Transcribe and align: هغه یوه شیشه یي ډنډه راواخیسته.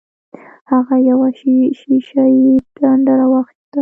هغه 0.71 0.95
یوه 1.09 1.27
شیشه 1.79 2.23
یي 2.39 2.53
ډنډه 2.79 3.13
راواخیسته. 3.19 3.59